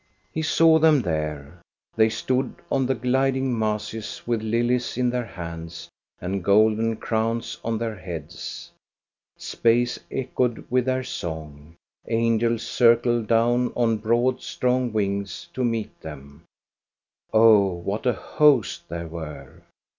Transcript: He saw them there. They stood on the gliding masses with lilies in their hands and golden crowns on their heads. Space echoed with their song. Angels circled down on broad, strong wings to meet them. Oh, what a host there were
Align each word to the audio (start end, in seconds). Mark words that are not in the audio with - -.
He 0.31 0.41
saw 0.41 0.79
them 0.79 1.03
there. 1.03 1.61
They 1.95 2.09
stood 2.09 2.55
on 2.71 2.87
the 2.87 2.95
gliding 2.95 3.55
masses 3.59 4.23
with 4.25 4.41
lilies 4.41 4.97
in 4.97 5.11
their 5.11 5.27
hands 5.27 5.89
and 6.19 6.43
golden 6.43 6.95
crowns 6.95 7.59
on 7.63 7.77
their 7.77 7.95
heads. 7.95 8.71
Space 9.37 9.99
echoed 10.09 10.65
with 10.71 10.85
their 10.85 11.03
song. 11.03 11.75
Angels 12.07 12.63
circled 12.63 13.27
down 13.27 13.71
on 13.75 13.97
broad, 13.97 14.41
strong 14.41 14.91
wings 14.91 15.47
to 15.53 15.63
meet 15.63 16.01
them. 16.01 16.45
Oh, 17.31 17.67
what 17.67 18.07
a 18.07 18.13
host 18.13 18.89
there 18.89 19.07
were 19.07 19.61